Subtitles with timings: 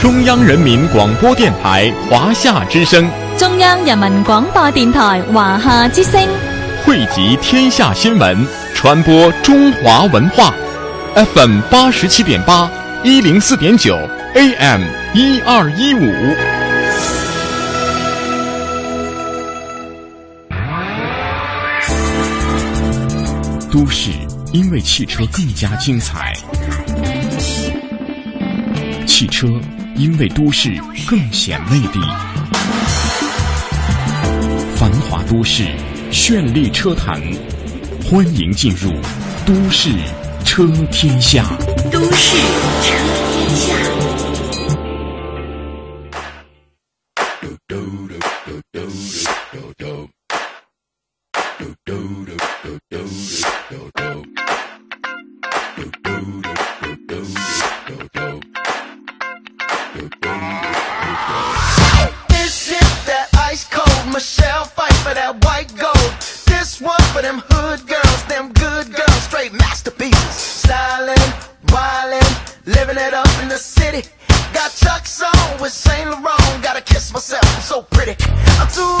[0.00, 3.06] 中央人民广播电台华夏之声，
[3.36, 6.26] 中央人民广播电台华夏之声，
[6.86, 10.54] 汇集天下新闻，传播中华文化。
[11.14, 12.70] FM 八十七点八，
[13.04, 13.94] 一零四点九
[14.34, 14.80] ，AM
[15.12, 16.10] 一二一五。
[23.70, 24.10] 都市
[24.54, 26.32] 因为汽车更加精彩，
[29.06, 29.46] 汽车
[30.00, 30.74] 因为都市
[31.06, 32.00] 更显魅力。
[34.74, 35.66] 繁华都市，
[36.10, 37.20] 绚丽车坛，
[38.02, 38.90] 欢迎进入
[39.44, 39.90] 都市
[40.42, 41.44] 车天下。
[41.92, 42.38] 都市
[42.80, 42.88] 车
[43.28, 43.74] 天下。
[47.42, 47.76] 嘟嘟
[48.08, 48.80] 嘟嘟嘟嘟
[49.52, 50.08] 嘟嘟
[67.20, 70.64] for them hood girls, them good girls, straight masterpieces.
[70.64, 71.32] Stylin',
[71.66, 74.08] wildin', living it up in the city.
[74.54, 76.62] Got Chuck's on with Saint Laurent.
[76.62, 78.16] Gotta kiss myself, I'm so pretty.
[78.58, 78.99] I'm too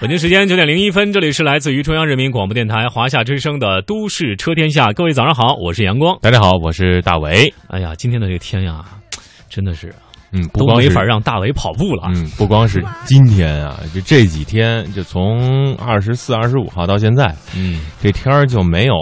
[0.00, 6.16] 北京时间九点零一分，这里是来自于中央人民广播电台华夏之声的《都市车天下》，各位早上好，我是阳光。
[6.22, 7.52] 大家好，我是大伟。
[7.66, 8.84] 哎呀，今天的这个天呀，
[9.48, 9.92] 真的是
[10.34, 12.10] 嗯，不都光是没法让大伟跑步了。
[12.14, 18.94] 嗯，不光是今天啊，就这几天，就从二十四、二十五号到现在，嗯这天儿就没有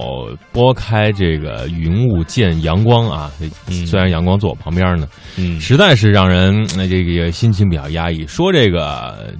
[0.52, 3.30] 拨开这个云雾见阳光啊。
[3.68, 8.26] 嗯虽然阳光坐我旁边呢，嗯，实在是让人那这个心情比较压抑。
[8.26, 9.32] 说这个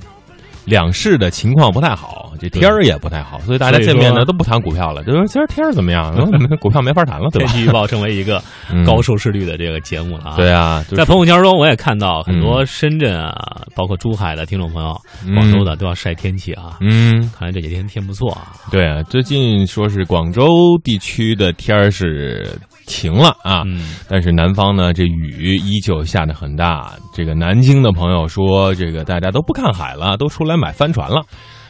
[0.64, 6.14] 两市的情况不太好，这天儿也不太好，所以大家见面呢都不谈股票了，就说今儿天儿怎么样？
[6.60, 7.50] 股票没法谈了，对吧？
[7.52, 8.42] 天气预报成为一个
[8.72, 10.36] 嗯高收视率的这个节目了啊。
[10.36, 14.96] 对啊，在朋友圈中，我也看到很多深圳啊，包括珠海的听众朋友、
[15.26, 16.76] 嗯广州的都要晒天气啊。
[16.80, 17.30] 嗯。
[17.38, 18.52] 看来这几天天不错啊。
[18.70, 20.46] 对啊，最近说是广州
[20.84, 22.56] 地区的天儿是
[22.86, 26.92] 晴了啊，嗯但是南方呢，这雨依旧下得很大。
[27.14, 31.24] 这个南京的朋友说，这个大家都不看海了，都出来买帆船了。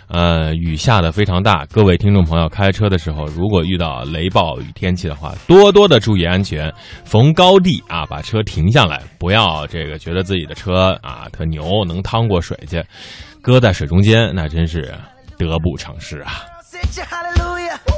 [0.09, 6.71] 呃，雨下的非常大，各位听众朋友开车的时候，如果遇到雷暴雨天气的话，多多的注意安全，
[7.05, 12.84] 逢高地啊把车停下来，不要这个觉得自己的车啊特牛，能趟过水去，
[13.41, 14.93] 搁在水中间那真是
[15.39, 16.43] 得不偿失啊。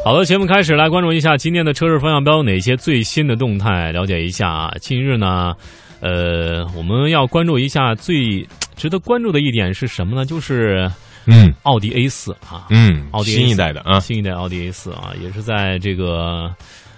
[0.05, 4.71] 好的，节目开始，来关注一下今天的车市方向标有哪些最新的动态，了解一下啊。
[4.81, 5.55] 近日呢，
[6.01, 8.47] 呃，我们要关注一下最
[8.77, 10.27] 值得关注的一点是什么呢？
[10.27, 10.91] 就是
[11.27, 16.55] 嗯奥迪 A 四啊，嗯，奥迪 A4 新一代的啊，新一代奥迪 A 四啊，也是在这个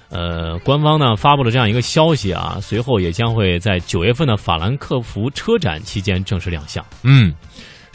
[0.09, 6.85] 呃官方呢发布了这样一个消息啊，随后也将会在九月份的法兰克福车展期间正式亮相。
[7.05, 7.33] 嗯。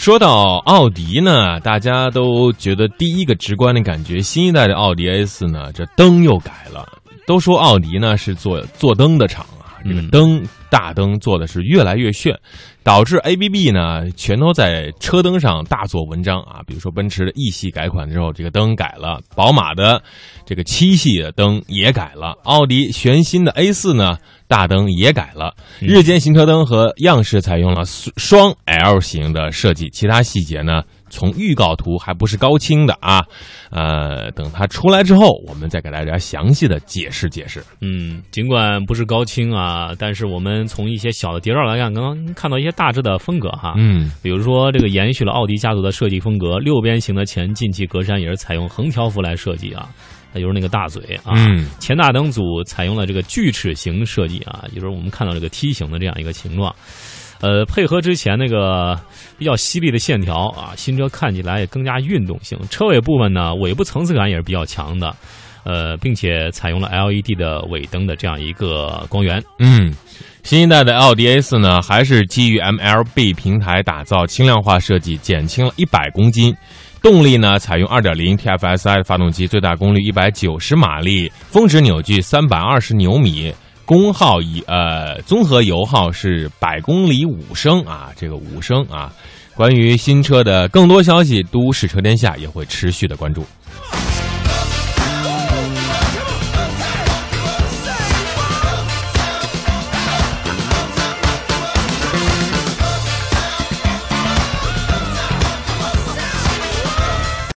[0.02, 6.84] 说到奥迪呢，大家都觉得第一个直观的感觉，新一代的奥迪 A 四呢，这灯又改了。
[7.28, 9.46] 都说奥迪呢是做做灯的厂，
[9.84, 12.38] 这个嗯灯大灯做的是越来越炫，
[12.84, 16.62] 导致 ABB 呢全都在车灯上大做文章啊。
[16.66, 20.02] 比如说奔驰的 E 系改款之后，这个灯改了；宝马的
[20.46, 25.56] 这个七系的灯也改了；奥迪全新的 A 四呢大灯也改了。
[25.80, 33.24] 日间行车灯和样式采用了双 L 型的设计，其他细节呢从预告图还不是高清的啊。
[33.70, 37.64] 呃，等它出来之后，我们再给大家详细的解释解释。
[37.82, 43.76] 嗯，尽管不是高清啊，但是我们从一些小的谍照来看，刚刚看到一些大致的风格哈。
[43.78, 49.90] 嗯比如说，这个延续了奥迪家族的设计风格，六边形的前进气格栅也是采用横条幅来设计啊，
[50.34, 51.34] 也就是那个大嘴啊。
[51.36, 56.74] 嗯前大灯组采用了这个锯齿形设计啊，也就是我们看到这个梯形的这样一个形状。
[57.42, 58.98] 呃，配合之前那个
[59.38, 62.58] 比较犀利的线条啊，新车看起来也更加运动性。
[62.70, 65.16] 车尾部分呢，尾部层次感也是比较强的，
[65.64, 69.44] 呃，并且采用了 LED 的尾灯的这样一个光源。
[69.58, 69.92] 嗯，
[70.44, 76.56] 新一代的奥迪 A 4呢，还是基于 MLB 平台打造，轻量化设计，减轻了一百公斤。
[77.02, 83.52] 动力呢，采用2.0 TFSI 发动机，最大功率190马力，峰值扭矩320牛米，
[83.92, 89.12] 功耗一呃综合油耗是百公里五升啊，这个五升啊。
[89.54, 93.46] 关于新车的更多消息，都市车天下也会持续的关注。